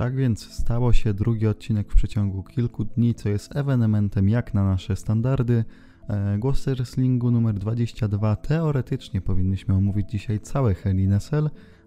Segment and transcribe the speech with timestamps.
[0.00, 4.64] Tak więc stało się drugi odcinek w przeciągu kilku dni, co jest ewenementem jak na
[4.64, 5.64] nasze standardy.
[6.08, 8.36] E, Głosy wrestlingu numer 22.
[8.36, 11.18] Teoretycznie powinniśmy omówić dzisiaj całe Hell in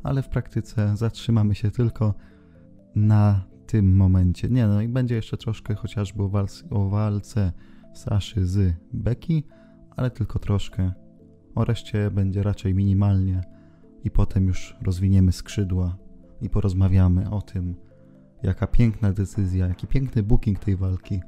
[0.03, 2.13] ale w praktyce zatrzymamy się tylko
[2.95, 4.49] na tym momencie.
[4.49, 7.51] Nie no i będzie jeszcze troszkę chociażby o, walce, o walce
[7.93, 9.43] Saszy z Becky,
[9.95, 10.91] ale tylko troszkę.
[11.55, 13.41] O reszcie będzie raczej minimalnie
[14.03, 15.97] i potem już rozwiniemy skrzydła
[16.41, 17.75] i porozmawiamy o tym,
[18.43, 21.21] jaka piękna decyzja, jaki piękny booking tej walki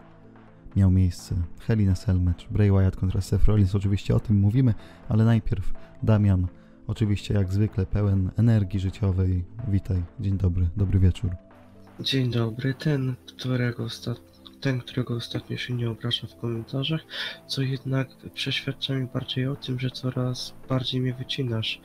[0.76, 1.36] miał miejsce.
[1.60, 4.74] Helena Selmecz, Bray Wyatt kontra Seth Rollins, oczywiście o tym mówimy,
[5.10, 6.48] ale najpierw Damian,
[6.88, 9.46] oczywiście jak zwykle pełen energii życiowej.
[9.68, 11.32] Witaj, dzień dobry, dobry wieczór.
[12.00, 14.22] Dzień dobry, ten, którego ostat...
[14.62, 17.02] ten, którego ostatnio się nie obraża w komentarzach,
[17.48, 21.82] co jednak przeświadcza mi bardziej o tym, że coraz bardziej mnie wycinasz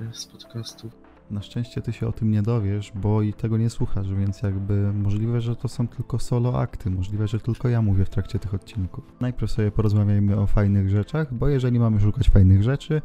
[0.00, 0.90] e, z podcastu.
[1.30, 4.92] Na szczęście ty się o tym nie dowiesz, bo i tego nie słuchasz, więc jakby
[4.92, 8.54] możliwe, że to są tylko solo akty, możliwe, że tylko ja mówię w trakcie tych
[8.54, 9.04] odcinków.
[9.20, 13.02] Najpierw sobie porozmawiajmy o fajnych rzeczach, bo jeżeli mamy szukać fajnych rzeczy,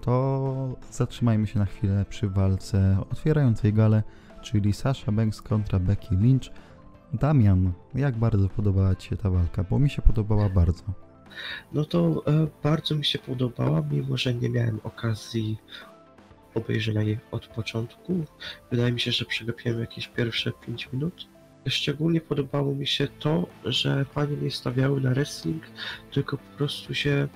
[0.00, 4.02] to zatrzymajmy się na chwilę przy walce otwierającej galę,
[4.42, 6.50] czyli Sasha Banks kontra Becky Lynch.
[7.12, 9.64] Damian, jak bardzo podobała Ci się ta walka?
[9.70, 10.84] Bo mi się podobała bardzo.
[11.72, 15.58] No to e, bardzo mi się podobała, mimo że nie miałem okazji
[16.54, 18.24] obejrzenia jej od początku.
[18.70, 21.28] Wydaje mi się, że przegapiłem jakieś pierwsze 5 minut.
[21.68, 25.62] Szczególnie podobało mi się to, że panie nie stawiały na wrestling,
[26.12, 27.28] tylko po prostu się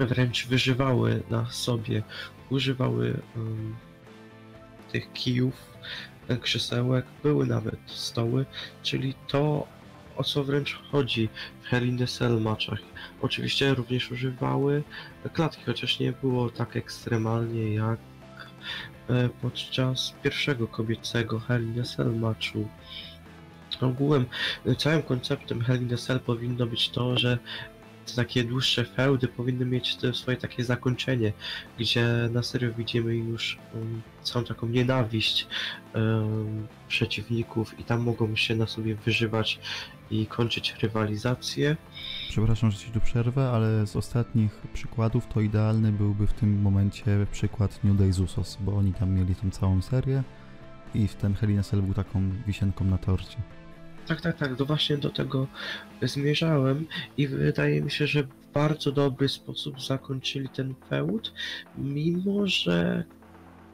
[0.00, 2.02] wręcz wyżywały na sobie.
[2.50, 3.76] Używały um,
[4.92, 5.72] tych kijów,
[6.40, 8.46] krzesełek, były nawet stoły,
[8.82, 9.66] czyli to,
[10.16, 11.28] o co wręcz chodzi
[11.62, 12.78] w Hell in the Cell matchach.
[13.22, 14.82] Oczywiście również używały
[15.32, 18.11] klatki, chociaż nie było tak ekstremalnie jak e,
[19.42, 22.68] podczas pierwszego kobiecego Hell in the Cell matchu.
[23.80, 24.26] Ogółem,
[24.78, 27.38] całym konceptem Hell in the Cell powinno być to, że
[28.06, 31.32] te takie dłuższe feudy powinny mieć swoje takie zakończenie,
[31.78, 35.46] gdzie na serio widzimy już um, całą taką nienawiść
[35.94, 39.58] um, przeciwników i tam mogą się na sobie wyżywać
[40.10, 41.76] i kończyć rywalizację.
[42.28, 47.26] Przepraszam, że ci tu przerwę, ale z ostatnich przykładów to idealny byłby w tym momencie
[47.32, 50.22] przykład New Day Usos, bo oni tam mieli tą całą serię
[50.94, 53.36] i w ten Hell in był taką wisienką na torcie.
[54.06, 55.46] Tak, tak, tak, to właśnie do tego
[56.02, 56.86] zmierzałem
[57.16, 61.32] i wydaje mi się, że w bardzo dobry sposób zakończyli ten feud,
[61.78, 63.04] mimo że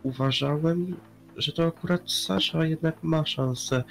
[0.02, 0.96] uważałem,
[1.36, 3.84] że to akurat Sasha jednak ma szansę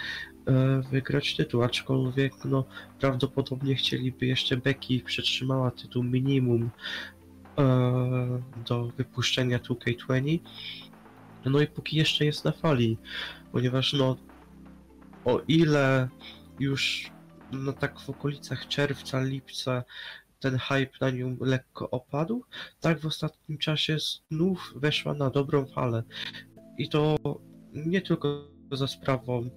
[0.46, 2.66] e, wygrać tytuł, aczkolwiek no
[3.00, 6.69] prawdopodobnie chcieliby jeszcze Becky przetrzymała tytuł minimum
[7.58, 10.40] e, do wypuszczenia 2K20.
[11.46, 12.98] No i póki jeszcze jest na fali,
[13.52, 14.18] ponieważ no
[15.28, 16.10] o ile
[16.60, 17.12] już
[17.52, 19.84] no tak w okolicach czerwca, lipca
[20.40, 22.44] ten hype na nią lekko opadł,
[22.80, 26.04] tak w ostatnim czasie znów weszła na dobrą falę.
[26.78, 27.18] I to
[27.74, 29.50] nie tylko za sprawą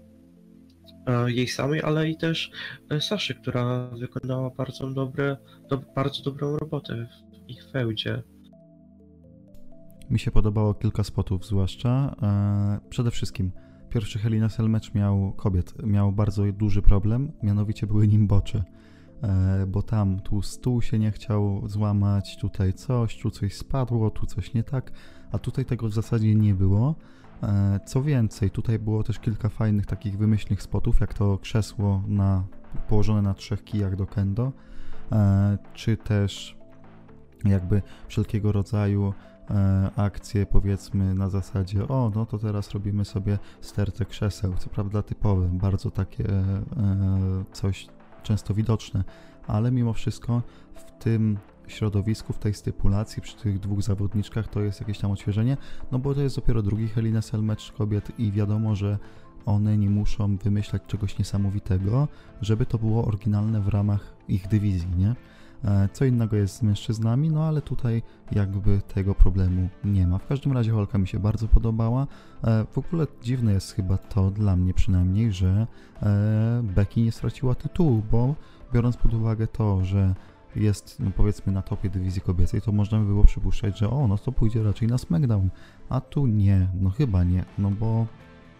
[1.07, 2.51] e, jej samej, ale i też
[2.91, 5.37] e, Saszy, która wykonała bardzo, dobre,
[5.69, 7.07] do, bardzo dobrą robotę
[7.47, 8.23] w ich feudzie.
[10.11, 12.17] Mi się podobało kilka spotów zwłaszcza.
[12.23, 13.53] E, przede wszystkim
[13.91, 18.65] Pierwszy Helena Selmecz miał kobiet, miał bardzo duży problem, mianowicie były nim bocze.
[19.23, 24.27] E, bo tam tu stół się nie chciał złamać, tutaj coś, tu coś spadło, tu
[24.27, 24.93] coś nie tak,
[25.33, 26.95] a tutaj tego w zasadzie nie było.
[27.43, 32.45] E, co więcej, tutaj było też kilka fajnych takich wymyślnych spotów, jak to krzesło na,
[32.89, 34.53] położone na trzech kijach do kendo,
[35.13, 36.57] e, czy też
[37.45, 39.15] jakby wszelkiego rodzaju
[39.97, 45.49] akcje powiedzmy na zasadzie o, no to teraz robimy sobie stertę krzeseł, co prawda typowe,
[45.53, 47.89] bardzo takie e, coś
[48.23, 49.05] często widoczne,
[49.47, 50.43] ale mimo wszystko
[50.75, 55.57] w tym środowisku, w tej stypulacji przy tych dwóch zawodniczkach to jest jakieś tam odświeżenie,
[55.93, 58.99] no bo to jest dopiero drugi Helena Cell mecz kobiet i wiadomo, że
[59.47, 62.09] one nie muszą wymyślać czegoś niesamowitego,
[62.41, 65.15] żeby to było oryginalne w ramach ich dywizji, nie?
[65.65, 68.03] E, co innego jest z mężczyznami, no ale tutaj
[68.33, 70.19] jakby tego problemu nie ma.
[70.19, 72.07] W każdym razie walka mi się bardzo podobała.
[72.45, 75.67] E, w ogóle dziwne jest chyba to, dla mnie przynajmniej, że
[76.03, 78.35] e, Becky nie straciła tytułu, bo
[78.75, 80.15] biorąc pod uwagę to, że
[80.57, 84.19] jest no powiedzmy na topie dywizji kobiecej, to można by było przypuszczać, że o, no
[84.19, 85.51] to pójdzie raczej na SmackDown,
[85.89, 88.07] a tu nie, no chyba nie, no bo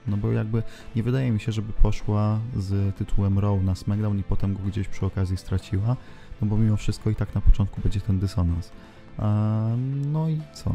[0.07, 0.63] no bo jakby
[0.97, 4.89] nie wydaje mi się, żeby poszła z tytułem Raw na SmackDown i potem go gdzieś
[4.89, 5.97] przy okazji straciła
[6.43, 8.73] no bo mimo wszystko i tak na początku będzie ten dysonans.
[10.13, 10.75] no i co?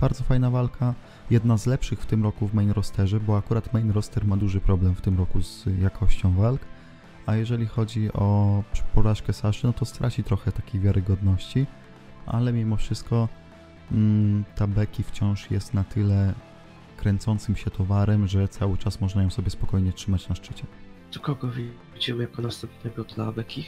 [0.00, 0.94] bardzo fajna walka,
[1.30, 4.60] jedna z lepszych w tym roku w main rosterze, bo akurat main roster ma duży
[4.60, 6.60] problem w tym roku z jakością walk,
[7.26, 8.62] a jeżeli chodzi o
[8.94, 11.66] porażkę Saszy, no to straci trochę takiej wiarygodności,
[12.26, 13.28] ale mimo wszystko
[13.92, 16.34] mm, ta Becky wciąż jest na tyle
[16.96, 20.64] kręcącym się towarem, że cały czas można ją sobie spokojnie trzymać na szczycie.
[21.10, 21.48] To kogo
[21.94, 23.64] widzimy jako następnego dla Becky?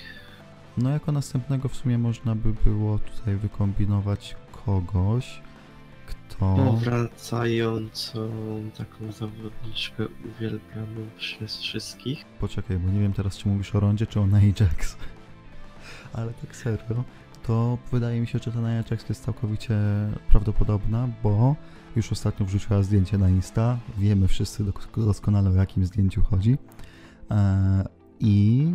[0.83, 5.43] No jako następnego w sumie można by było tutaj wykombinować kogoś,
[6.07, 6.57] kto...
[6.57, 8.31] Powracającą
[8.79, 12.25] taką zawodniczkę uwielbianą przez wszystkich.
[12.41, 14.97] Poczekaj, bo nie wiem teraz czy mówisz o Rondzie czy o Nia Jax.
[16.13, 17.05] Ale tak serio,
[17.47, 19.79] to wydaje mi się, że ta Nia Jax jest całkowicie
[20.29, 21.57] prawdopodobna, bo
[21.97, 23.79] już ostatnio wrzuciła zdjęcie na Insta.
[23.99, 24.65] Wiemy wszyscy
[24.97, 26.59] doskonale o jakim zdjęciu chodzi.
[27.31, 27.85] Eee,
[28.21, 28.67] I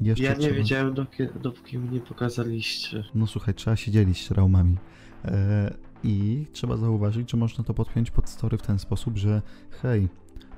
[0.00, 0.54] jeszcze Ja nie trzeba...
[0.54, 3.04] wiedziałem, dopóki, dopóki mi nie pokazaliście.
[3.14, 4.76] No słuchaj, trzeba się dzielić traumami.
[5.24, 5.74] E,
[6.04, 9.42] I trzeba zauważyć, że można to podpiąć pod story w ten sposób, że
[9.82, 10.08] hej,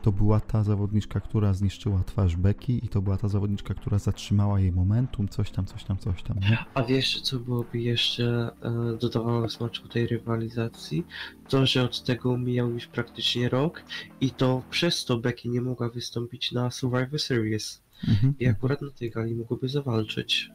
[0.03, 4.61] to była ta zawodniczka, która zniszczyła twarz Becky i to była ta zawodniczka, która zatrzymała
[4.61, 6.39] jej momentum, coś tam, coś tam, coś tam.
[6.39, 6.59] Nie?
[6.75, 11.07] A wiesz, co byłoby jeszcze e, dodawało smaczku tej rywalizacji?
[11.49, 13.83] To, że od tego mijał już praktycznie rok
[14.21, 17.86] i to przez to Becky nie mogła wystąpić na Survivor Series.
[18.09, 18.35] Mhm.
[18.39, 20.51] I akurat na tej gali mogłoby zawalczyć.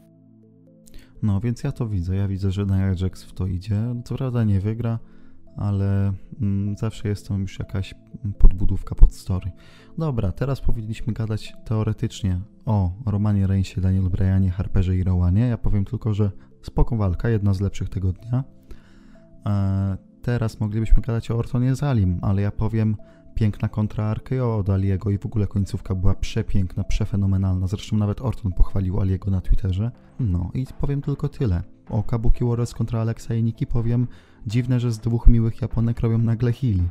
[1.23, 2.15] No, więc ja to widzę.
[2.15, 3.95] Ja widzę, że Nia Jax w to idzie.
[4.05, 4.99] Co prawda nie wygra,
[5.57, 7.95] ale mm, zawsze jest to już jakaś
[8.38, 9.51] podbudówka pod story.
[9.97, 15.47] Dobra, teraz powinniśmy gadać teoretycznie o Romanie Reignsie, Daniel Bryanie, Harperze i Rowanie.
[15.47, 18.43] Ja powiem tylko, że spoko walka, jedna z lepszych tego dnia.
[19.45, 22.95] E, teraz moglibyśmy gadać o Ortonie Zalim, ale ja powiem
[23.35, 27.67] piękna kontra RKO od Aliego i w ogóle końcówka była przepiękna, przefenomenalna.
[27.67, 29.91] Zresztą nawet Orton pochwalił Aliego na Twitterze.
[30.19, 31.63] No i powiem tylko tyle.
[31.89, 34.07] O Kabuki Warriors kontra Alexa i Niki powiem
[34.47, 36.89] dziwne, że z dwóch miłych Japonek robią nagle heali.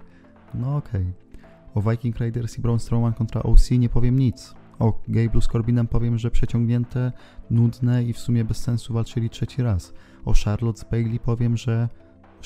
[0.54, 1.02] No okej.
[1.02, 1.30] Okay.
[1.74, 4.54] O Viking Raiders i Braun Strowman kontra OC nie powiem nic.
[4.78, 7.12] O Gable'u z Corbinem powiem, że przeciągnięte,
[7.50, 9.92] nudne i w sumie bez sensu walczyli trzeci raz.
[10.24, 11.88] O Charlotte z Bailey powiem, że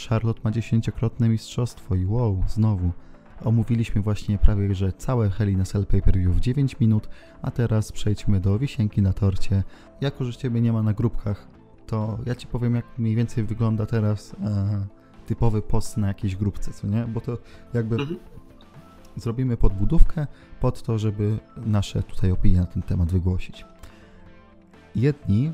[0.08, 2.93] Charlotte ma dziesięciokrotne mistrzostwo i wow, znowu.
[3.45, 7.09] Omówiliśmy właśnie prawie, że całe Hell in a Cell Pay-Per-View w 9 minut,
[7.43, 9.63] a teraz przejdźmy do wisienki na torcie.
[10.01, 11.49] Jako, że Ciebie nie ma na grupkach,
[11.87, 14.87] to ja Ci powiem, jak mniej więcej wygląda teraz e,
[15.27, 17.05] typowy post na jakiejś grupce, co nie?
[17.07, 17.39] Bo to
[17.75, 18.19] jakby Mhm.
[19.17, 20.27] zrobimy podbudówkę
[20.61, 23.65] pod to, żeby nasze tutaj opinie na ten temat wygłosić.
[24.97, 25.53] Jedni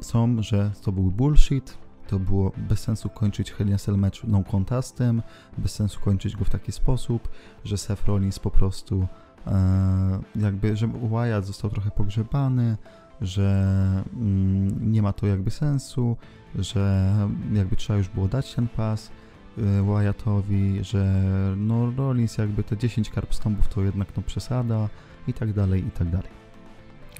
[0.00, 1.78] są, że to był bullshit,
[2.10, 5.22] to było bez sensu kończyć Hell in mecz no contestem,
[5.58, 7.28] bez sensu kończyć go w taki sposób,
[7.64, 9.06] że Seth Rollins po prostu
[9.46, 12.76] e, jakby, że Wyatt został trochę pogrzebany,
[13.20, 16.16] że mm, nie ma to jakby sensu,
[16.54, 17.12] że
[17.52, 19.10] jakby trzeba już było dać ten pas
[19.58, 21.22] y, Wyattowi, że
[21.56, 24.88] no Rollins jakby te 10 karp stąpów to jednak no przesada
[25.26, 26.40] i tak dalej, i tak dalej.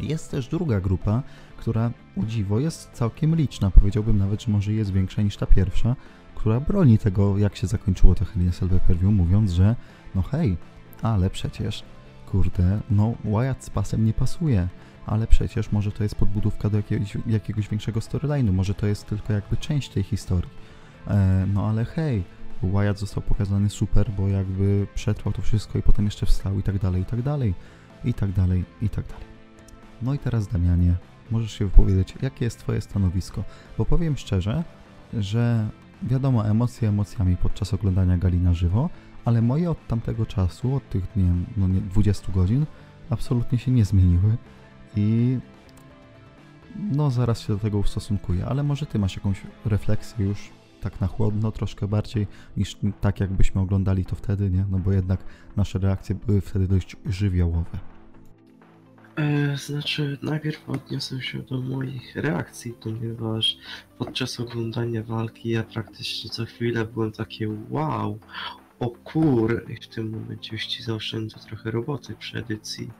[0.01, 1.23] Jest też druga grupa,
[1.61, 1.91] która
[2.23, 5.97] o dziwo jest całkiem liczna, powiedziałbym nawet, że może jest większa niż ta pierwsza,
[6.35, 8.69] która broni tego, jak się zakończyło to Hell in Cell
[9.03, 9.77] mówiąc, że
[10.15, 10.56] no hej,
[11.03, 11.84] ale przecież,
[12.31, 14.69] kurde, no Wyatt z pasem nie pasuje,
[15.06, 19.32] ale przecież może to jest podbudówka do jakiegoś, jakiegoś większego storyline'u, może to jest tylko
[19.32, 20.51] jakby część tej historii.
[21.06, 22.23] E, no ale hej,
[22.63, 26.79] Wyatt został pokazany super, bo jakby przetrwał to wszystko i potem jeszcze wstał i tak
[26.79, 27.55] dalej, i tak dalej,
[28.05, 29.27] i tak dalej, i tak dalej.
[30.03, 30.94] No i teraz Damianie,
[31.31, 33.44] możesz się wypowiedzieć, jakie jest Twoje stanowisko,
[33.79, 34.65] bo powiem szczerze,
[35.15, 35.69] że
[36.03, 38.91] wiadomo, emocje emocjami podczas oglądania gali na żywo,
[39.25, 42.67] ale moje od tamtego czasu, od tych nie, wiem, no nie, 20 godzin,
[43.10, 44.37] absolutnie się nie zmieniły
[44.96, 45.39] i
[46.77, 51.06] no zaraz się do tego ustosunkuję, ale może Ty masz jakąś refleksję już tak na
[51.06, 54.65] chłodno, troszkę bardziej niż tak jakbyśmy oglądali to wtedy, nie?
[54.70, 55.25] No bo jednak
[55.56, 57.90] nasze reakcje były wtedy dość żywiołowe.
[59.20, 63.56] E, znaczy, najpierw odniosę się do moich reakcji, ponieważ
[63.98, 68.19] podczas oglądania walki ja praktycznie co chwilę byłem takie wow,
[68.79, 72.91] o kur, i w tym momencie już ci zaoszczędzę trochę roboty przy edycji.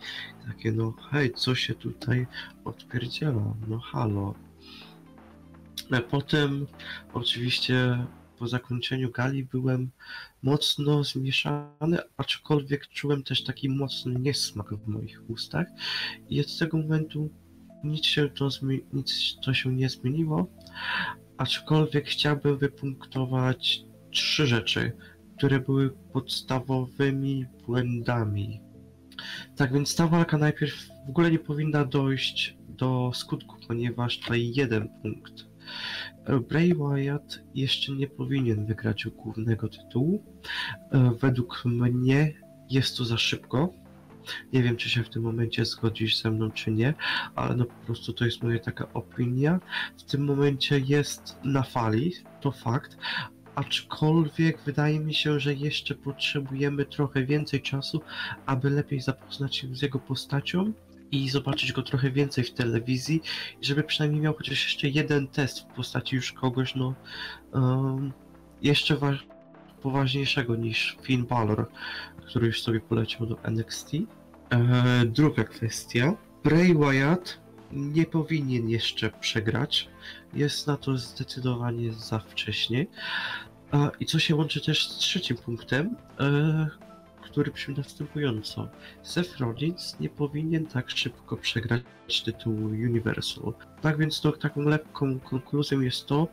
[0.47, 2.27] Takie no hej, co się tutaj
[2.65, 4.35] odpierdziela, no halo.
[5.93, 6.67] E, Potem
[7.15, 8.07] oczywiście
[8.39, 9.91] po zakończeniu gali byłem
[10.43, 15.67] mocno zmieszany, aczkolwiek czułem też taki mocny niesmak w moich ustach
[16.29, 17.31] i od tego momentu
[17.85, 18.49] nic się to,
[18.93, 20.47] nic to się nie zmieniło,
[21.39, 24.93] aczkolwiek chciałbym wypunktować trzy rzeczy,
[25.37, 28.61] które były podstawowymi błędami.
[29.57, 34.89] Tak więc ta walka najpierw w ogóle nie powinna dojść do skutku, ponieważ tutaj jeden
[35.03, 35.51] punkt.
[36.49, 40.25] Bray Wyatt jeszcze nie powinien wygrać głównego tytułu.
[40.93, 42.33] E, Według mnie
[42.71, 43.73] jest to za szybko.
[44.53, 46.95] Nie wiem, czy się w tym momencie zgodzisz ze mną, czy nie,
[47.35, 49.61] ale no po prostu to jest moja taka opinia.
[49.99, 52.97] W tym momencie jest na fali, to fakt,
[53.55, 58.01] aczkolwiek wydaje mi się, że jeszcze potrzebujemy trochę więcej czasu,
[58.47, 60.73] aby lepiej zapoznać się z jego postacią
[61.13, 63.23] i zobaczyć go trochę więcej w telewizji,
[63.63, 66.95] żeby przynajmniej miał chociaż jeszcze jeden test w postaci już kogoś, no,
[67.53, 68.13] um,
[68.63, 69.19] jeszcze wa-
[69.83, 71.69] poważniejszego niż Finn Balor,
[72.27, 73.91] który już sobie poleciał do NXT.
[75.07, 76.15] Druga kwestia.
[76.45, 77.41] Bray Wyatt
[77.73, 79.89] nie powinien jeszcze przegrać.
[80.35, 82.87] Jest na to zdecydowanie za wcześnie.
[84.01, 85.97] I co się łączy też z trzecim punktem,
[87.31, 88.69] który brzmi następująco.
[89.03, 91.83] Seth Rollins nie powinien tak szybko przegrać
[92.25, 93.53] tytułu Universal.
[93.83, 96.29] Tak więc to, taką lekką konkluzją jest to,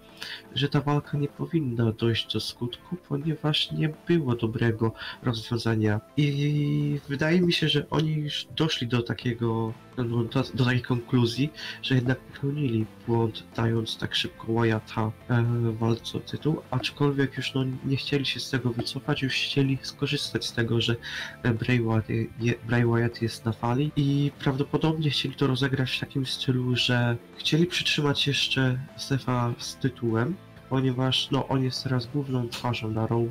[0.56, 4.92] że ta walka nie powinna dojść do skutku, ponieważ nie było dobrego
[5.24, 6.02] rozwiązania.
[6.18, 11.50] I wydaje mi się, że oni już doszli do takiego, do, do takiej konkluzji,
[11.82, 15.44] że jednak popełnili błąd, dając tak szybko Wyatta e,
[15.80, 20.46] walce o tytuł, aczkolwiek już no, nie chcieli się z tego wycofać, już chcieli skorzystać
[20.46, 20.96] z tego, że
[21.44, 26.00] e, Bray Wyatt, je, Bray Wyatt jest na fali i prawdopodobnie chcieli to rozegrać w
[26.00, 30.36] takim stylu, że chcieli przytrzymać jeszcze Stefa z tytułem,
[30.70, 33.22] ponieważ no, on jest teraz główną twarzą na Raw,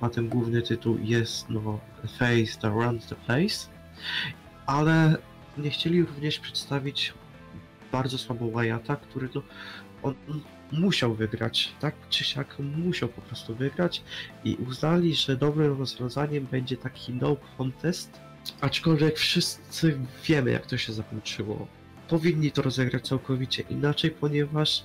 [0.00, 1.80] ma ten główny tytuł, jest no
[2.18, 3.68] face that runs the place,
[4.66, 5.16] ale
[5.58, 7.14] nie chcieli również przedstawić
[7.92, 9.42] bardzo słabo Wyatta, który to
[10.02, 10.14] on
[10.72, 14.02] musiał wygrać, tak czy siak musiał po prostu wygrać
[14.44, 18.20] i uznali, że dobrym rozwiązaniem będzie taki no contest,
[18.60, 21.66] aczkolwiek wszyscy wiemy jak to się zakończyło.
[22.08, 24.82] Powinni to rozegrać całkowicie inaczej, ponieważ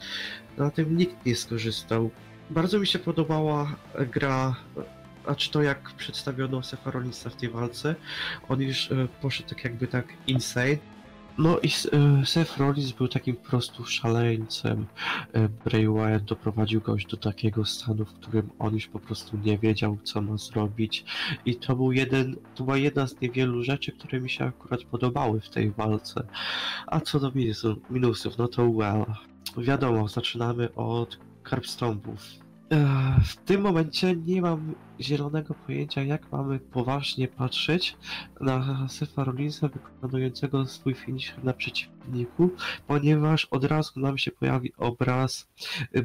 [0.58, 2.12] na tym nikt nie skorzystał.
[2.50, 3.75] Bardzo mi się podobała
[4.12, 4.56] gra,
[5.25, 7.96] a czy to jak przedstawiono Sefa Rollinsa w tej walce.
[8.50, 10.77] On już e, poszedł tak jakby tak insane.
[11.38, 14.86] No i e, Seth Rollins był takim po prostu szaleńcem.
[15.34, 19.58] E, Bray Wyatt doprowadził goś do takiego stanu, w którym on już po prostu nie
[19.58, 21.06] wiedział, co ma zrobić.
[21.46, 25.42] I to był jeden, to była jedna z niewielu rzeczy, które mi się akurat podobały
[25.42, 26.28] w tej walce.
[26.88, 27.32] A co do
[27.90, 29.06] minusów, no to well.
[29.58, 32.43] Wiadomo, zaczynamy od karpstąpów.
[33.24, 37.98] W tym momencie nie mam zielonego pojęcia, jak mamy poważnie patrzeć
[38.42, 42.50] na Sefa Rollinsa wykonującego swój finish na przeciwniku,
[42.88, 45.50] ponieważ od razu nam się pojawi obraz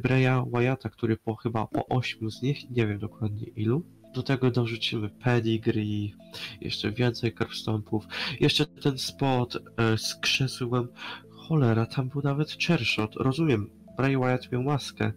[0.02, 3.82] Breya Wyatta, który po chyba po ośmiu z nich, nie wiem dokładnie ilu,
[4.14, 6.14] do tego dorzucimy pedigree,
[6.60, 8.04] jeszcze więcej karpstąpów,
[8.40, 10.88] jeszcze ten spot e, z krzesłem,
[11.30, 15.12] cholera, tam był nawet chairshot, rozumiem, Bray Wyatt miał maskę,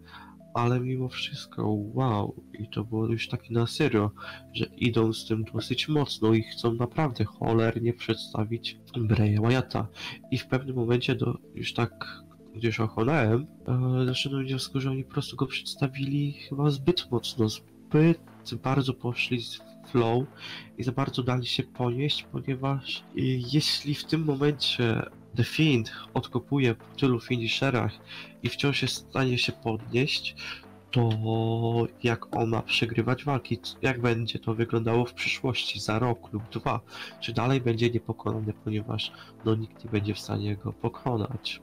[0.54, 4.10] ale mimo wszystko, wow, i to było już taki na serio,
[4.52, 9.86] że idą z tym dosyć mocno i chcą naprawdę cholernie przedstawić Breya Wyatta.
[10.30, 12.22] I w pewnym momencie do, już tak
[12.54, 13.46] gdzieś ochonałem,
[14.02, 18.20] e, doszedłem do wniosku, że oni po prostu go przedstawili chyba zbyt mocno, zbyt
[18.62, 20.24] bardzo poszli w flow
[20.78, 23.04] i za bardzo dali się ponieść, ponieważ
[23.52, 25.02] jeśli w tym momencie
[25.36, 27.92] The Fiend odkopuje po tylu finisherach
[28.42, 30.34] i wciąż jest w stanie się podnieść,
[30.90, 31.08] to
[32.02, 36.80] jak on ma przegrywać walki, jak będzie to wyglądało w przyszłości, za rok lub dwa,
[37.20, 39.12] czy dalej będzie niepokonany, ponieważ
[39.44, 41.60] no nikt nie będzie w stanie go pokonać.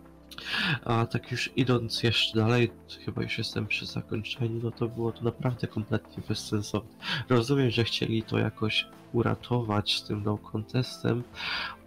[0.86, 2.72] A tak już idąc jeszcze dalej,
[3.06, 6.90] chyba już jestem przy zakończeniu, no to było to naprawdę kompletnie bezsensowne.
[7.30, 11.24] Rozumiem, że chcieli to jakoś uratować z tym no contestem,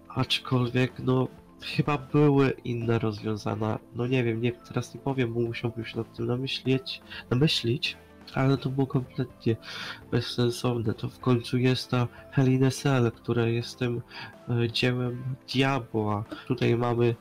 [0.08, 1.28] aczkolwiek no
[1.62, 3.78] chyba były inne rozwiązania.
[3.94, 7.96] No nie wiem, nie, teraz nie powiem, bo musiałbym się nad tym namyślić, namyślić,
[8.34, 9.56] ale to było kompletnie
[10.10, 10.94] bezsensowne.
[10.94, 14.02] To w końcu jest ta a Cell, która jest tym
[14.48, 16.24] e, dziełem diabła.
[16.46, 17.14] Tutaj mamy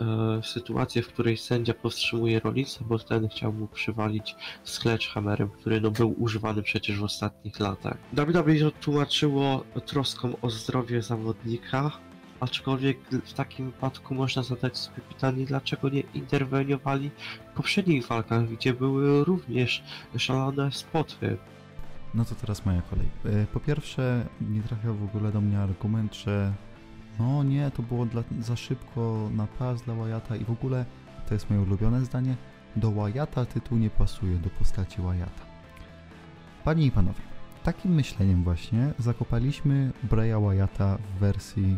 [0.00, 5.90] e, sytuację, w której sędzia powstrzymuje Rollinsa, bo ten chciał mu przywalić sledgehammerem, który no,
[5.90, 7.96] był używany przecież w ostatnich latach.
[8.12, 11.90] WWE tłumaczyło troską o zdrowie zawodnika,
[12.40, 17.10] Aczkolwiek w takim wypadku można zadać sobie pytanie, dlaczego nie interweniowali
[17.52, 19.82] w poprzednich walkach, gdzie były również
[20.16, 21.36] szalone spoty.
[22.14, 23.06] No to teraz moja kolej.
[23.24, 26.52] E, po pierwsze, nie trafia w ogóle do mnie argument, że
[27.18, 30.84] no nie, to było dla, za szybko na pas dla Wyatta i w ogóle,
[31.28, 32.36] to jest moje ulubione zdanie,
[32.76, 35.42] do Wyatta tytuł nie pasuje do postaci Wyatta.
[36.64, 37.20] Panie i panowie,
[37.64, 41.76] takim myśleniem właśnie zakopaliśmy Breya Wyatta w wersji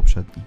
[0.00, 0.42] poprzedni.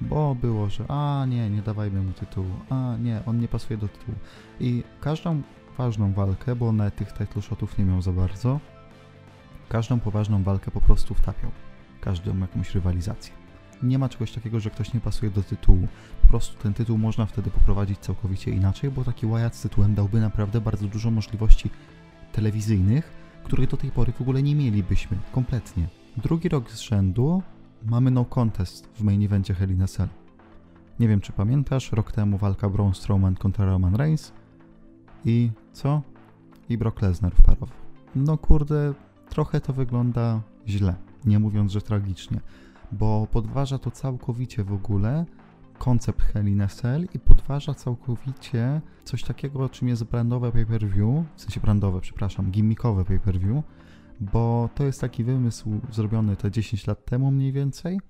[0.00, 3.88] Bo było, że a nie, nie dawajmy mu tytułu, a nie, on nie pasuje do
[3.88, 4.16] tytułu.
[4.60, 5.42] I każdą
[5.78, 8.60] ważną walkę, bo on tych title shotów nie miał za bardzo,
[9.68, 11.50] każdą poważną walkę po prostu wtapiał.
[12.00, 13.32] Każdą jakąś rywalizację.
[13.82, 15.88] Nie ma czegoś takiego, że ktoś nie pasuje do tytułu.
[16.22, 20.20] Po prostu ten tytuł można wtedy poprowadzić całkowicie inaczej, bo taki Wyatt z tytułem dałby
[20.20, 21.70] naprawdę bardzo dużo możliwości
[22.32, 23.12] telewizyjnych,
[23.44, 25.18] których do tej pory w ogóle nie mielibyśmy.
[25.32, 25.88] Kompletnie.
[26.16, 27.42] Drugi rok z rzędu
[27.84, 30.08] mamy no contest w main evencie Hell in a Cell.
[31.00, 34.32] Nie wiem, czy pamiętasz, rok temu walka Braun Strowman kontra Roman Reigns
[35.24, 36.02] i co?
[36.68, 37.68] I Brock Lesnar wparował.
[38.16, 38.94] No kurde,
[39.28, 42.40] trochę to wygląda źle, nie mówiąc, że tragicznie,
[42.92, 45.24] bo podważa to całkowicie w ogóle
[45.78, 51.40] koncept Hell in a Cell i podważa całkowicie coś takiego, czym jest brandowe pay-per-view, w
[51.40, 53.64] sensie brandowe, przepraszam, gimmickowe pay-per-view,
[54.20, 58.00] bo to jest taki wymysł zrobiony te 10 lat temu mniej więcej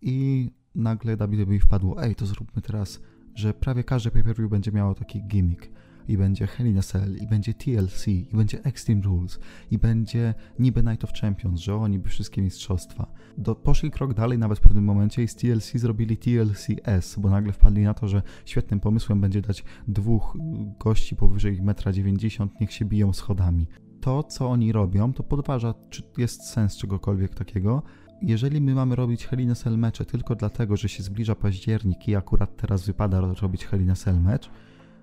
[0.00, 3.00] i nagle WWE wpadło, ej, to zróbmy teraz,
[3.34, 5.68] że prawie każde pay-per-view będzie miało taki gimmick
[6.08, 9.38] i będzie Hell in a Cell, i będzie TLC, i będzie Extreme Rules,
[9.70, 13.06] i będzie niby Night of Champions, że oni by wszystkie mistrzostwa.
[13.38, 17.52] Do, poszli krok dalej nawet w pewnym momencie i z TLC zrobili TLCS, bo nagle
[17.52, 20.36] wpadli na to, że świetnym pomysłem będzie dać dwóch
[20.80, 23.66] gości powyżej 1,90 m, niech się biją schodami.
[24.06, 27.82] To, co oni robią, to podważa, czy jest sens czegokolwiek takiego,
[28.22, 32.08] jeżeli my mamy robić Hell in a Cell mecze tylko dlatego, że się zbliża październik
[32.08, 34.50] i akurat teraz wypada robić Hell in a Cell mecz,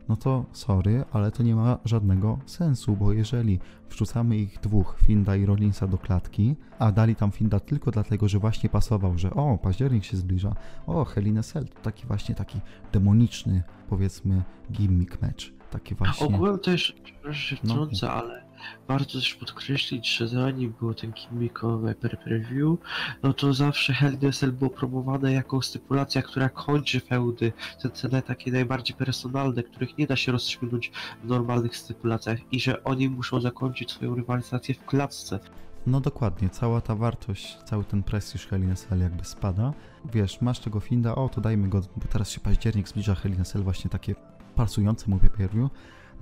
[0.09, 5.35] no to sorry, ale to nie ma żadnego sensu, bo jeżeli wrzucamy ich dwóch, Finda
[5.35, 9.57] i Rollinsa do klatki, a dali tam Finda tylko dlatego, że właśnie pasował, że o,
[9.57, 10.55] październik się zbliża,
[10.87, 12.59] o, Hell in a Cell, to taki właśnie taki
[12.91, 15.53] demoniczny, powiedzmy, gimmick mecz.
[15.71, 16.27] Taki właśnie...
[16.27, 18.11] Ogółem też, przepraszam, no.
[18.11, 18.52] ale
[18.87, 22.77] warto też podkreślić, że zanim było ten gimmickowe per-preview,
[23.23, 28.51] no to zawsze Hell in było promowane jako stypulacja, która kończy feudy, te cele takie
[28.51, 30.91] najbardziej personalne, których nie da się rozstrzygnąć
[31.23, 35.39] w normalnych stypulacjach i że oni muszą zakończyć swoją rywalizację w klatce.
[35.87, 39.73] No dokładnie, cała ta wartość, cały ten prestiż Hell Cell jakby spada.
[40.13, 43.63] Wiesz, masz tego Finda, o to dajmy go, bo teraz się październik zbliża Hell Cell
[43.63, 44.15] właśnie takie
[44.55, 45.69] pasujące mu pay-per-view,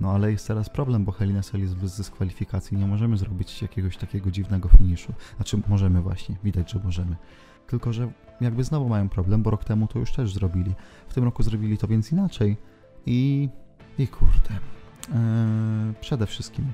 [0.00, 3.96] no ale jest teraz problem, bo Helena Cell jest bez dyskwalifikacji, nie możemy zrobić jakiegoś
[3.96, 5.12] takiego dziwnego finiszu.
[5.36, 7.16] Znaczy możemy właśnie, widać, że możemy.
[7.66, 10.74] Tylko, że jakby znowu mają problem, bo rok temu to już też zrobili.
[11.08, 12.56] W tym roku zrobili to więc inaczej
[13.06, 13.48] i...
[13.98, 14.50] i kurde.
[14.50, 16.72] Eee, przede wszystkim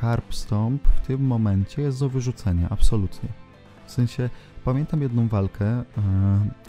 [0.00, 3.28] Carp Stomp w tym momencie jest do wyrzucenia, absolutnie.
[3.86, 4.30] W sensie,
[4.64, 5.84] pamiętam jedną walkę,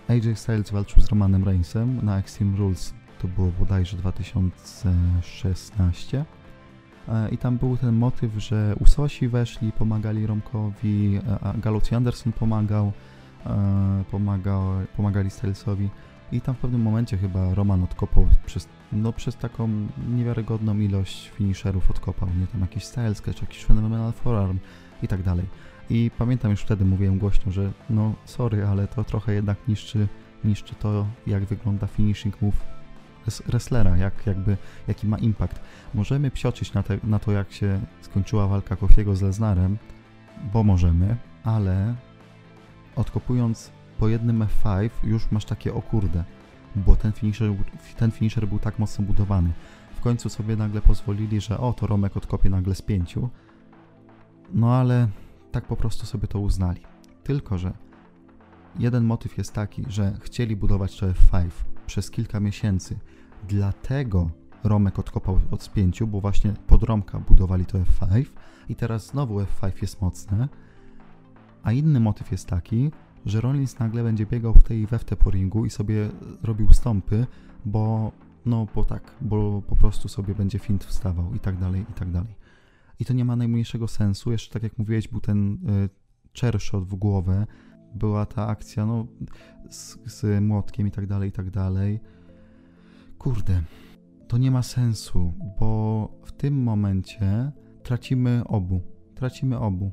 [0.08, 6.26] eee, AJ Styles walczył z Romanem Reignsem na Extreme Rules to było bodajże 2016.
[7.08, 11.20] E, I tam był ten motyw, że Usosi weszli, pomagali Romkowi, e,
[11.60, 12.92] Galucci Anderson pomagał,
[13.46, 14.64] e, pomagał
[14.98, 15.90] pomagali Stylesowi.
[16.32, 19.70] I tam w pewnym momencie chyba Roman odkopał przez, no, przez taką
[20.10, 24.60] niewiarygodną ilość finisherów odkopał, nie tam jakiś Styles czy jakiś Phenomenal Forearm
[25.04, 25.46] i tak dalej.
[25.90, 30.08] I pamiętam już wtedy mówiłem głośno, że no sorry, ale to trochę jednak niszczy,
[30.44, 32.81] niszczy to, jak wygląda finishing move
[33.26, 34.58] wrestlera, jak, jakby,
[34.88, 35.60] jaki ma impact.
[35.94, 39.78] Możemy psioczyć na, te, na to, jak się skończyła walka Kofiego z Lesnarem,
[40.54, 41.96] bo możemy, ale
[42.96, 46.24] odkopując po jednym F5 już masz takie o kurde,
[46.76, 47.52] bo ten finisher,
[47.98, 49.52] ten finisher był tak mocno budowany.
[49.96, 53.30] W końcu sobie nagle pozwolili, że o, to Romek odkopie nagle z pięciu.
[54.54, 55.08] No ale
[55.52, 56.82] tak po prostu sobie to uznali.
[57.24, 57.74] Tylko, że
[58.80, 61.50] jeden motyw jest taki, że chcieli budować to F5,
[61.86, 63.00] przez kilka miesięcy.
[63.48, 64.30] Dlatego
[64.64, 68.26] Romek odkopał od spięciu, bo właśnie pod Romka budowali to F5
[68.70, 70.50] i teraz znowu F5 jest mocne.
[71.64, 72.92] A inny motyw jest taki,
[73.26, 76.10] że Rollins nagle będzie biegał w tej weftę po ringu i sobie
[76.44, 77.26] robił stąpy,
[77.66, 78.12] bo
[78.46, 82.12] no bo tak, bo po prostu sobie będzie fint wstawał i tak dalej, i tak
[82.12, 82.36] dalej.
[83.00, 84.32] I to nie ma najmniejszego sensu.
[84.32, 85.54] Jeszcze tak jak mówiłeś, był ten
[86.74, 87.48] y, w głowę,
[87.96, 89.08] była ta akcja, no,
[89.70, 92.00] z, z młotkiem i tak dalej, i tak dalej.
[93.18, 93.62] Kurde,
[94.28, 97.52] to nie ma sensu, bo w tym momencie
[97.84, 98.82] tracimy obu.
[99.16, 99.92] Tracimy obu.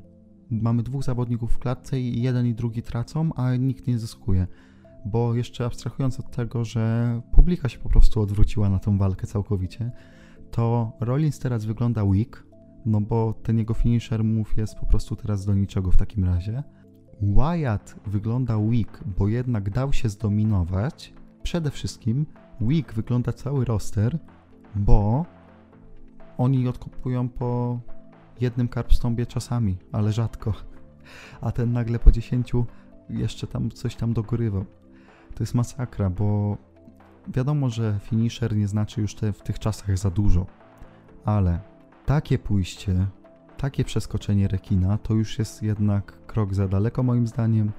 [0.49, 4.47] Mamy dwóch zawodników w klatce i jeden i drugi tracą, a nikt nie zyskuje.
[5.05, 9.91] Bo jeszcze abstrahując od tego, że publika się po prostu odwróciła na tą walkę całkowicie,
[10.51, 12.45] to Rollins teraz wygląda weak,
[12.85, 16.63] no bo ten jego finisher move jest po prostu teraz do niczego w takim razie.
[17.21, 21.13] Wyatt wygląda weak, bo jednak dał się zdominować.
[21.43, 22.25] Przede wszystkim
[22.61, 24.19] weak wygląda cały roster,
[24.75, 25.25] bo
[26.37, 27.79] oni odkopują po
[28.41, 30.53] jednym karpstąbie czasami, ale rzadko.
[31.41, 32.51] A ten nagle po 10
[33.09, 34.65] jeszcze tam coś tam dogorywał.
[35.35, 36.57] To jest masakra, bo
[37.27, 40.45] wiadomo, że finisher nie znaczy już te, w tych czasach za dużo.
[41.25, 41.59] Ale
[42.05, 43.07] takie pójście,
[43.59, 47.71] takie przeskoczenie rekina to już jest jednak krok za daleko moim zdaniem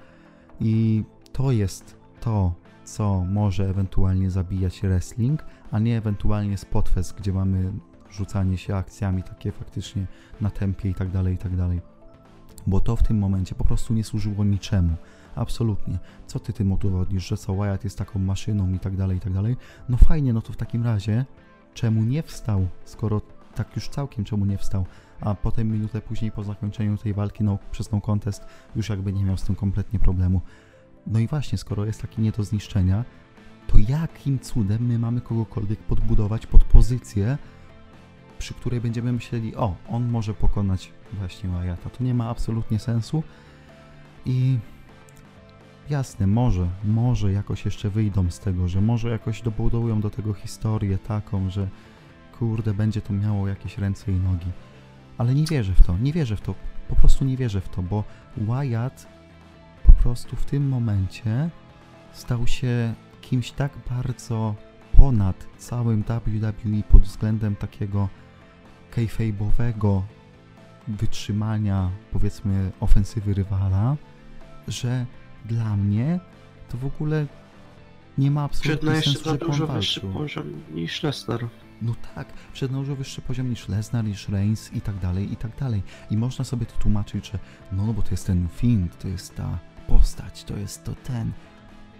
[0.61, 7.73] i to jest to, co może ewentualnie zabijać wrestling, a nie ewentualnie spotfest, gdzie mamy
[8.11, 10.07] rzucanie się akcjami takie faktycznie
[10.41, 11.81] na tempie i tak dalej, i tak dalej.
[12.67, 14.97] Bo to w tym momencie po prostu nie służyło niczemu.
[15.35, 15.99] Absolutnie.
[16.27, 19.33] Co ty tym udowodnisz, że co Wyatt jest taką maszyną i tak dalej, i tak
[19.33, 19.57] dalej?
[19.89, 21.25] No fajnie, no to w takim razie
[21.75, 23.21] czemu nie wstał, skoro
[23.55, 24.87] tak już całkiem czemu nie wstał,
[25.21, 29.25] a potem minutę później po zakończeniu tej walki no, przez no contest już jakby nie
[29.25, 30.41] miał z tym kompletnie problemu.
[31.07, 33.05] No i właśnie, skoro jest taki nie do zniszczenia,
[33.67, 37.39] to jakim cudem my mamy kogokolwiek podbudować pod pozycję,
[38.39, 41.91] przy której będziemy myśleli, o, on może pokonać właśnie Wyatta.
[41.91, 43.23] To nie ma absolutnie sensu
[44.27, 44.59] i
[45.91, 50.99] jasne, może, może jakoś jeszcze wyjdą z tego, że może jakoś dobudują do tego historię
[50.99, 51.69] taką, że
[52.41, 54.47] kurde, będzie to miało jakieś ręce i nogi.
[55.19, 56.55] Ale nie wierzę w to, nie wierzę w to,
[56.89, 58.05] po prostu nie wierzę w to, bo
[58.37, 59.07] Wyatt
[59.87, 61.51] po prostu w tym momencie
[62.13, 64.55] stał się kimś tak bardzo
[64.93, 68.09] ponad całym WWE pod względem takiego
[68.97, 70.03] kayfabe'owego
[70.89, 73.97] wytrzymania, powiedzmy, ofensywy rywala,
[74.69, 75.07] że
[75.45, 76.21] dla mnie
[76.69, 77.27] to w ogóle
[78.19, 80.21] nie ma absolutnie Przed na jeszcze sensu, na żeby on dużo wyższy walczył.
[80.23, 81.49] poziom niż Lesnar.
[81.83, 85.37] No tak, przed na dużo wyższy poziom niż Lesnar, niż Reigns i tak dalej, i
[85.37, 85.83] tak dalej.
[86.11, 87.39] I można sobie to tłumaczyć, że
[87.73, 91.33] no, no bo to jest ten Fiend, to jest ta postać, to jest to ten.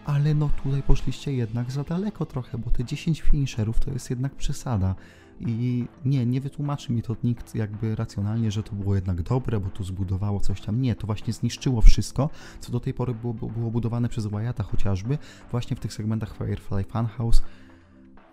[0.05, 4.35] Ale no tutaj poszliście jednak za daleko trochę, bo te 10 finisherów to jest jednak
[4.35, 4.95] przesada.
[5.41, 9.71] I nie, nie wytłumaczy mi to nikt jakby racjonalnie, że to było jednak dobre, bo
[9.71, 10.83] to zbudowało coś tam.
[10.83, 15.19] Nie, to właśnie zniszczyło wszystko, co do tej pory było, było budowane przez Wyatta chociażby,
[15.51, 17.43] właśnie w tych segmentach Firefly Funhouse.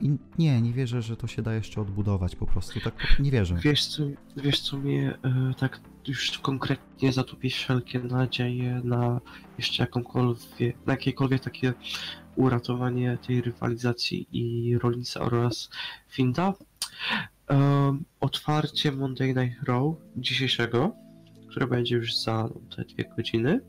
[0.02, 2.80] I nie, nie wierzę, że to się da jeszcze odbudować po prostu.
[2.80, 3.56] Tak nie wierzę.
[3.64, 4.04] Wiesz co,
[4.38, 9.22] wiesz co mnie e, tak już konkretnie zatopi wszelkie nadzieje na
[9.58, 11.74] jeszcze jakąkolwiek, na jakiekolwiek takie
[12.36, 15.70] uratowanie tej rywalizacji i Rollinsa oraz
[16.10, 16.54] Finda.
[17.48, 20.96] Em, otwarcie Monday Night Raw dzisiejszego,
[21.50, 23.62] które będzie już za te dwie godziny,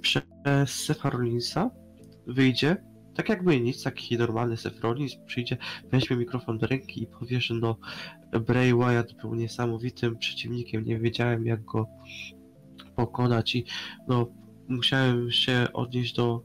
[0.00, 0.22] przez
[0.66, 1.70] Sefa Rollinsa
[2.26, 2.76] wyjdzie
[3.16, 5.56] tak jakby nic, taki normalny Seth Rollins przyjdzie,
[5.92, 7.76] weźmie mikrofon do ręki i powie, że no
[8.46, 11.86] Bray Wyatt był niesamowitym przeciwnikiem, nie wiedziałem jak go
[12.96, 13.64] pokonać i
[14.08, 14.26] no
[14.68, 16.42] musiałem się odnieść do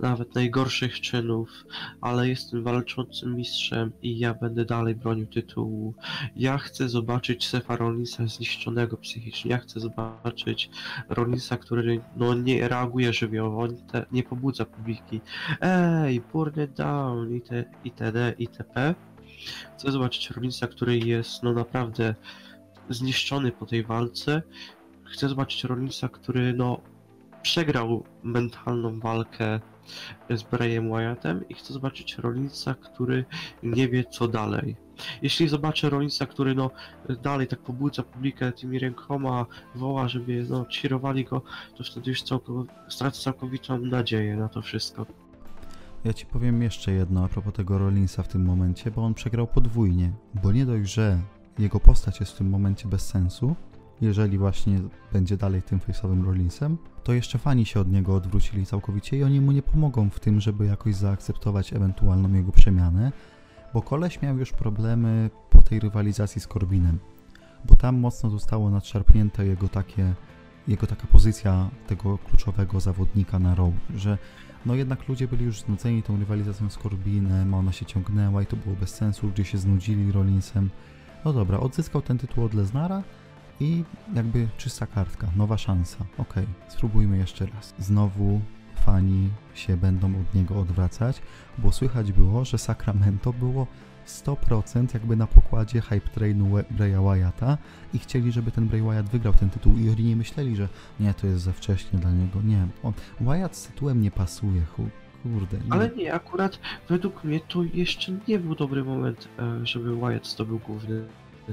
[0.00, 1.64] nawet najgorszych czynów,
[2.00, 5.94] ale jestem walczącym mistrzem i ja będę dalej bronił tytułu.
[6.36, 7.78] Ja chcę zobaczyć Sefa
[8.26, 10.70] zniszczonego psychicznie, ja chcę zobaczyć
[11.08, 13.76] Rollinsa, który no nie reaguje żywiołowo, nie,
[14.12, 15.20] nie pobudza publiki.
[15.60, 17.48] Ej, burn it down, it,
[17.84, 18.94] itd., itp.
[19.76, 22.14] Chcę zobaczyć Rollinsa, który jest no naprawdę
[22.90, 24.42] zniszczony po tej walce.
[25.04, 26.80] Chcę zobaczyć Rollinsa, który no
[27.42, 29.60] przegrał mentalną walkę
[30.30, 33.24] z Brayem Wyattem i chcę zobaczyć Rollinsa, który
[33.62, 34.76] nie wie co dalej.
[35.22, 36.70] Jeśli zobaczę Rollinsa, który no
[37.22, 41.42] dalej tak pobudza publikę tymi rękoma, woła, żeby no cheerowali go,
[41.76, 45.06] to wtedy już całkow- stracę całkowitą nadzieję na to wszystko.
[46.04, 49.46] Ja ci powiem jeszcze jedno a propos tego Rollinsa w tym momencie, bo on przegrał
[49.46, 50.12] podwójnie.
[50.42, 51.18] Bo nie dość, że
[51.58, 53.56] jego postać jest w tym momencie bez sensu,
[54.00, 54.78] jeżeli właśnie
[55.12, 59.40] będzie dalej tym face'owym Rollinsem, to jeszcze fani się od niego odwrócili całkowicie i oni
[59.40, 63.12] mu nie pomogą w tym, żeby jakoś zaakceptować ewentualną jego przemianę,
[63.74, 66.98] bo koleś miał już problemy po tej rywalizacji z Corbinem,
[67.64, 70.14] bo tam mocno zostało nadszarpnięte jego takie,
[70.68, 74.18] jego taka pozycja tego kluczowego zawodnika na Raw, że
[74.66, 78.56] no jednak ludzie byli już znudzeni tą rywalizacją z Corbinem, ona się ciągnęła i to
[78.56, 80.70] było bez sensu, ludzie się znudzili Rollinsem.
[81.24, 83.02] No dobra, odzyskał ten tytuł od Lesnara
[83.60, 86.04] i jakby czysta kartka, nowa szansa.
[86.18, 87.74] Okej, spróbujmy jeszcze raz.
[87.78, 88.40] Znowu
[88.76, 91.22] fani się będą od niego odwracać,
[91.58, 93.66] bo słychać było, że Sacramento było
[94.06, 97.58] 100% jakby na pokładzie hype trainu Braya Wyatta
[97.94, 100.68] i chcieli, żeby ten Bray Wyatt wygrał ten tytuł i oni nie myśleli, że
[101.00, 102.42] nie, to jest za wcześnie dla niego.
[102.42, 104.62] Nie, on, Wyatt z tytułem nie pasuje,
[105.22, 105.56] kurde.
[105.56, 105.72] Nie.
[105.72, 110.58] Ale nie, akurat według mnie to jeszcze nie był dobry moment, e, żeby Wyatt zdobył
[110.58, 111.04] główny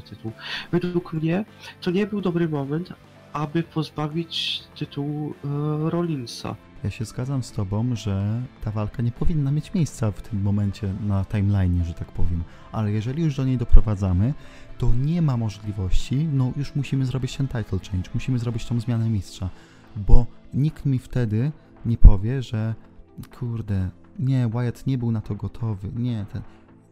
[0.01, 0.31] tytuł.
[0.71, 1.45] Według mnie
[1.81, 2.93] to nie był dobry moment,
[3.33, 6.55] aby pozbawić tytułu e, Rollinsa.
[6.83, 10.93] Ja się zgadzam z tobą, że ta walka nie powinna mieć miejsca w tym momencie
[11.07, 12.43] na timeline, że tak powiem.
[12.71, 14.33] Ale jeżeli już do niej doprowadzamy,
[14.77, 19.09] to nie ma możliwości, no już musimy zrobić ten title change, musimy zrobić tą zmianę
[19.09, 19.49] mistrza,
[19.95, 21.51] bo nikt mi wtedy
[21.85, 22.75] nie powie, że
[23.39, 26.41] kurde, nie, Wyatt nie był na to gotowy, nie, ten...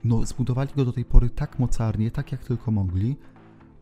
[0.04, 3.16] no zbudowali go do tej pory tak mocarnie, tak jak tylko mogli,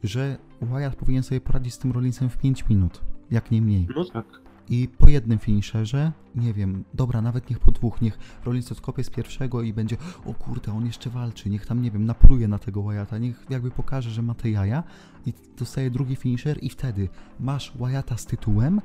[0.03, 3.87] że Wyatt powinien sobie poradzić z tym Rollinsem w 5 minut, jak nie mniej.
[3.95, 4.41] No tak.
[4.69, 9.09] I po jednym finisherze, nie wiem, dobra, nawet niech po dwóch, niech Rollins odkopie z
[9.09, 12.83] pierwszego i będzie, o kurde, on jeszcze walczy, niech tam, nie wiem, napruje na tego
[12.83, 14.83] Wyatta, niech jakby pokaże, że ma te jaja
[15.25, 18.81] i dostaje drugi finisher i wtedy masz Wyatta z tytułem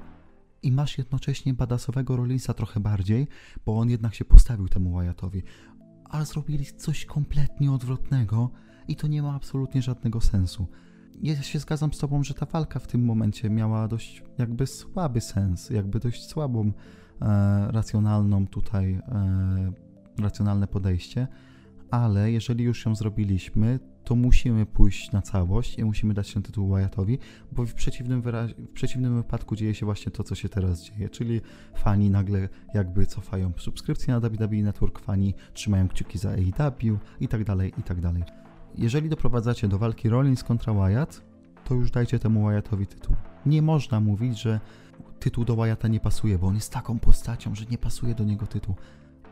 [0.62, 3.28] i masz jednocześnie badasowego Rollinsa trochę bardziej,
[3.66, 5.42] bo on jednak się postawił temu Wyattowi.
[6.16, 8.50] Ale zrobili coś kompletnie odwrotnego
[8.88, 10.66] i to nie ma absolutnie żadnego sensu.
[11.22, 15.20] Ja się zgadzam z tobą, że ta walka w tym momencie miała dość jakby słaby
[15.20, 16.72] sens, jakby dość słabą,
[17.22, 19.72] e, racjonalną tutaj, e,
[20.18, 21.28] racjonalne podejście,
[21.90, 26.74] ale jeżeli już ją zrobiliśmy, to musimy pójść na całość i musimy dać się tytuł
[26.74, 27.18] Wyattowi,
[27.52, 31.40] bo w przeciwnym, w przeciwnym wypadku dzieje się właśnie to, co się teraz dzieje, czyli
[31.74, 37.44] fani nagle jakby cofają subskrypcje na WWE Network, fani trzymają kciuki za AEW i tak
[37.44, 38.24] dalej, i tak dalej
[38.78, 41.22] jeżeli doprowadzacie do walki Rollins kontra Wyatt,
[41.64, 43.16] to już dajcie temu Wyattowi tytuł.
[43.46, 44.60] Nie można mówić, że
[45.20, 48.46] tytuł do Wyatta nie pasuje, bo on jest taką postacią, że nie pasuje do niego
[48.46, 48.74] tytuł.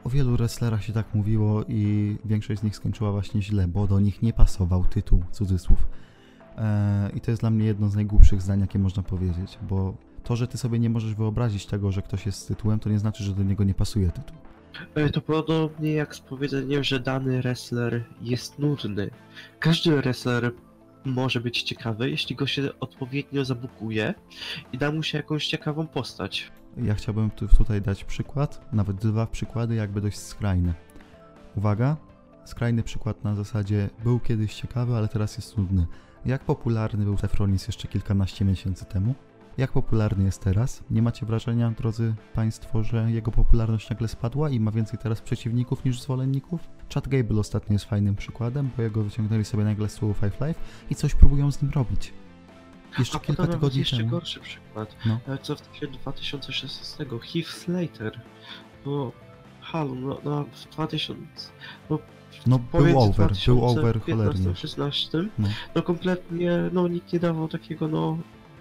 [0.05, 4.01] O wielu wrestlerach się tak mówiło i większość z nich skończyła właśnie źle, bo do
[4.01, 5.87] nich nie pasował tytuł, cudzysłów.
[6.57, 10.37] Eee, I to jest dla mnie jedno z najgłupszych zdań, jakie można powiedzieć, bo to,
[10.37, 13.25] że ty sobie nie możesz wyobrazić tego, że ktoś jest z tytułem, to nie znaczy,
[13.25, 14.37] że do niego nie pasuje tytuł.
[14.95, 19.11] E, to podobnie jak z powiedzeniem, że dany wrestler jest nudny.
[19.59, 20.53] Każdy wrestler
[21.05, 24.15] może być ciekawy, jeśli go się odpowiednio zabukuje
[24.73, 26.53] i da mu się jakąś ciekawą postać.
[26.83, 30.75] Ja chciałbym tu, tutaj dać przykład, nawet dwa przykłady, jakby dość skrajne.
[31.57, 31.97] Uwaga,
[32.45, 35.87] skrajny przykład na zasadzie był kiedyś ciekawy, ale teraz jest nudny.
[36.25, 39.15] Jak popularny był Rollins jeszcze kilkanaście miesięcy temu?
[39.59, 40.85] Jak popularny jest teraz?
[40.91, 45.85] Nie macie wrażenia, drodzy Państwo, że jego popularność nagle spadła i ma więcej teraz przeciwników
[45.85, 46.61] niż zwolenników?
[46.95, 50.61] Chad Gable ostatnio jest fajnym przykładem, bo jego wyciągnęli sobie nagle z Five Life
[50.91, 52.13] i coś próbują z nim robić.
[52.99, 54.11] Jeszcze A kilka tygodni jeszcze temu.
[54.11, 54.97] gorszy przykład.
[55.07, 55.35] No.
[55.35, 55.61] E, co w
[55.93, 58.21] 2016 Heath Slater.
[58.87, 59.13] No,
[59.61, 61.23] halo, no, no w 2000...
[61.91, 61.99] No,
[62.47, 64.55] no był over, był over cholernie.
[64.55, 65.49] 16 no.
[65.75, 68.19] no kompletnie, no nikt nie dawał takiego, no,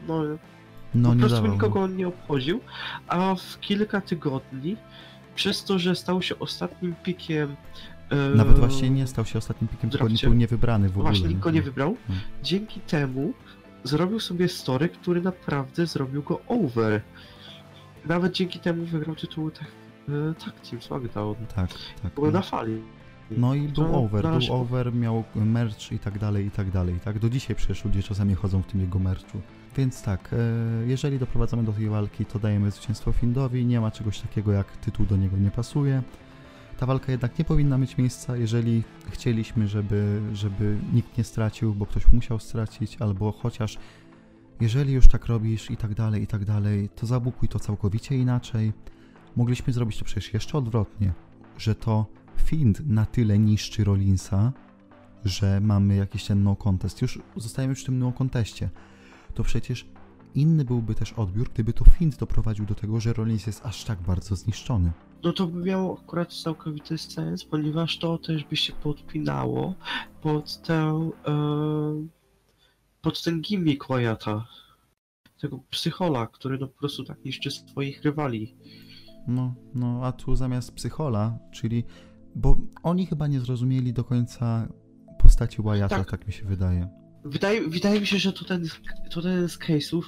[0.08, 0.24] no
[0.96, 1.54] no, po nie prostu dawał.
[1.54, 2.60] nikogo on nie obchodził,
[3.08, 4.78] a w kilka tygodni,
[5.36, 7.56] przez to, że stał się ostatnim pikiem
[8.10, 11.04] e, nawet właśnie nie stał się ostatnim pikiem, tylko nie był niewybrany w ogóle.
[11.04, 11.96] Właśnie nikt go nie wybrał.
[12.08, 12.26] Hmm.
[12.44, 13.34] Dzięki temu
[13.84, 17.02] zrobił sobie story, który naprawdę zrobił go over.
[18.06, 19.68] Nawet dzięki temu wygrał tytuł tak,
[20.10, 21.36] e, tak Team SmackDown.
[21.56, 21.70] Tak,
[22.04, 22.14] tak.
[22.14, 22.32] Był no.
[22.32, 22.82] na fali.
[23.38, 27.20] No i był over, był over, miał merch i tak dalej, i tak dalej, tak?
[27.20, 29.42] Do dzisiaj przecież ludzie czasami chodzą w tym jego merchu.
[29.78, 30.38] Więc tak, e,
[30.88, 35.06] jeżeli doprowadzamy do tej walki, to dajemy zwycięstwo Findowi, nie ma czegoś takiego jak tytuł
[35.06, 36.04] do niego nie pasuje.
[36.84, 41.86] Ta walka jednak nie powinna mieć miejsca, jeżeli chcieliśmy, żeby, żeby nikt nie stracił, bo
[41.86, 43.78] ktoś musiał stracić, albo chociaż
[44.62, 48.74] jeżeli już tak robisz i tak dalej, i tak dalej, to zabukuj to całkowicie inaczej.
[49.36, 51.14] Mogliśmy zrobić to przecież jeszcze odwrotnie,
[51.58, 52.06] że to
[52.46, 54.52] Find na tyle niszczy Rollinsa,
[55.26, 57.02] że mamy jakiś ten no contest.
[57.02, 58.70] Już zostajemy w tym no conteście
[59.34, 59.86] to przecież
[60.36, 64.02] inny byłby też odbiór, gdyby to Fint doprowadził do tego, że Rollins jest aż tak
[64.02, 64.92] bardzo zniszczony.
[65.24, 69.76] No to by miało akurat całkowity sens, ponieważ to też by się podpinało
[70.22, 71.10] pod tę,
[73.02, 74.48] pod ten gimmick Wyatta.
[75.42, 78.56] Tego psychola, który no po prostu tak niszczy swoich rywali.
[79.28, 81.84] No, no, a tu zamiast psychola, czyli,
[82.36, 84.68] bo oni chyba nie zrozumieli do końca
[85.20, 87.03] postaci Wyatta, tak, tak mi się wydaje.
[87.26, 88.68] Wydaje, wydaje mi się, że to ten,
[89.10, 90.02] to ten z case'ów,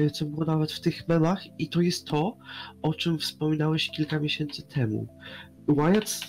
[0.00, 2.36] y, co było nawet w tych memach i to jest to,
[2.82, 5.06] o czym wspominałeś kilka miesięcy temu.
[5.68, 6.20] Wyatt,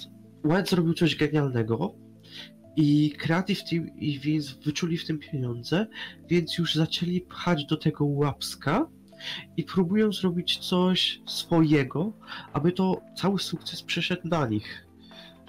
[0.44, 1.96] Wyatt zrobił coś genialnego
[2.76, 5.88] i Creative Team i Vince wyczuli w tym pieniądze,
[6.30, 8.90] więc już zaczęli pchać do tego łapska
[9.58, 12.14] i próbują zrobić coś swojego,
[12.54, 14.89] aby to cały sukces przeszedł na nich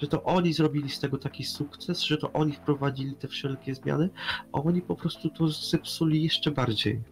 [0.00, 4.10] że to oni zrobili z tego taki sukces, że to oni wprowadzili te wszelkie zmiany,
[4.52, 7.02] a oni po prostu to zepsuli jeszcze bardziej.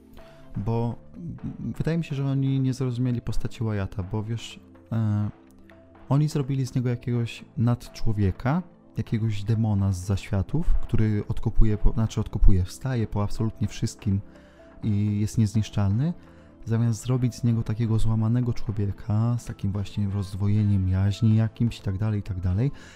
[0.57, 0.97] Bo
[1.59, 4.61] wydaje mi się, że oni nie zrozumieli postaci Wyatta, bo wiesz,
[4.93, 5.31] e,
[6.09, 8.63] oni zrobili z niego jakiegoś nadczłowieka,
[8.97, 14.21] jakiegoś demona z zaświatów, który odkopuje, po, znaczy odkopuje, wstaje po absolutnie wszystkim
[14.83, 16.13] i jest niezniszczalny,
[16.69, 21.99] zamiast zrobić z niego takiego złamanego człowieka, z takim właśnie rozdwojeniem jaźni jakimś i tak
[21.99, 22.37] dalej, i tak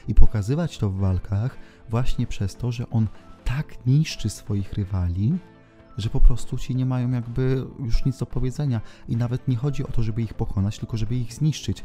[0.09, 1.57] i pokazywać to w walkach
[1.91, 3.07] właśnie przez to, że on
[3.45, 5.39] tak niszczy swoich rywali,
[5.99, 9.85] że po prostu ci nie mają jakby już nic do powiedzenia i nawet nie chodzi
[9.85, 11.85] o to, żeby ich pokonać, tylko żeby ich zniszczyć.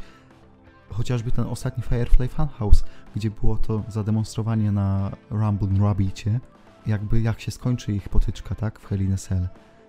[0.90, 2.84] chociażby ten ostatni Firefly Funhouse,
[3.16, 6.40] gdzie było to zademonstrowanie na Rumble Rabbicie,
[6.86, 9.48] jakby jak się skończy ich potyczka, tak, w Hell in a Cell.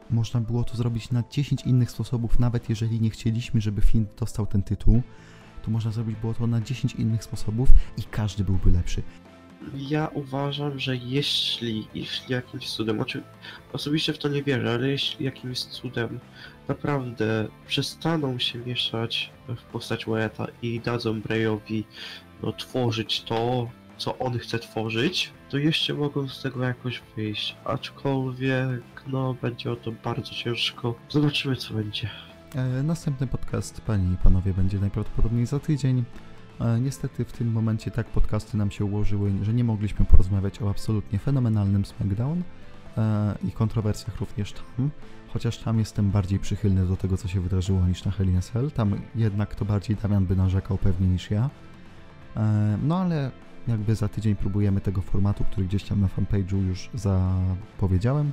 [0.09, 4.45] Można było to zrobić na 10 innych sposobów, nawet jeżeli nie chcieliśmy, żeby Finn dostał
[4.45, 5.01] ten tytuł,
[5.65, 9.03] to można zrobić było to na 10 innych sposobów i każdy byłby lepszy.
[9.75, 13.23] Ja uważam, że jeśli, jeśli jakimś cudem, oczy,
[13.73, 16.19] osobiście w to nie wierzę, ale jeśli jakimś cudem
[16.67, 21.83] naprawdę przestaną się mieszać w postać Wyatta i dadzą Brayowi
[22.43, 23.69] no, tworzyć to,
[23.99, 27.55] co on chce tworzyć, to jeszcze mogą z tego jakoś wyjść.
[27.65, 30.95] Aczkolwiek, no, będzie o to bardzo ciężko.
[31.09, 32.09] Zobaczymy, co będzie.
[32.55, 36.03] E, Następny podcast, panie i panowie, będzie najprawdopodobniej za tydzień.
[36.61, 40.69] E, Niestety w tym momencie tak podcasty nam się ułożyły, że nie mogliśmy porozmawiać o
[40.69, 42.43] absolutnie fenomenalnym SmackDown
[42.97, 44.89] e, i kontrowersjach również tam.
[45.33, 48.41] Chociaż tam jestem bardziej przychylny do tego, co się wydarzyło niż na Hell in.
[48.75, 51.49] Tam jednak to bardziej Damian by narzekał pewnie niż ja.
[52.83, 53.31] No ale
[53.67, 58.31] jakby za tydzień próbujemy tego formatu, który gdzieś tam na fanpage'u już zapowiedziałem,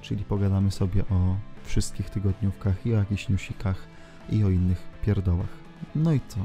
[0.00, 3.86] czyli pogadamy sobie o wszystkich tygodniówkach i o jakichś newsikach
[4.30, 5.48] i o innych pierdołach.
[5.94, 6.38] No i co?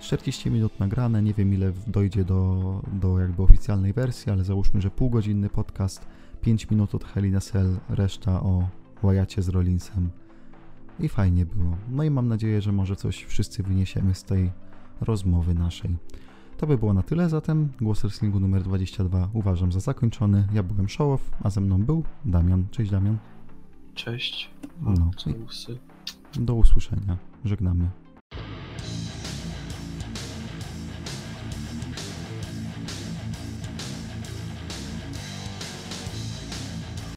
[0.00, 4.90] 40 minut nagrane, nie wiem ile dojdzie do, do jakby oficjalnej wersji, ale załóżmy, że
[4.90, 6.06] półgodzinny podcast,
[6.40, 8.68] 5 minut od Hell in a Cell, reszta o
[9.02, 10.10] Wyacie z Rollinsem
[11.00, 11.76] i fajnie było.
[11.90, 14.50] No i mam nadzieję, że może coś wszyscy wyniesiemy z tej
[15.00, 15.96] rozmowy naszej.
[16.56, 20.48] To by było na tyle, zatem głos wrestlingu numer 22 uważam za zakończony.
[20.52, 22.64] Ja byłem Showow, a ze mną był Damian.
[22.70, 23.18] Cześć Damian.
[23.94, 24.50] Cześć.
[24.80, 25.10] No.
[26.34, 27.16] Do usłyszenia.
[27.44, 27.90] Żegnamy.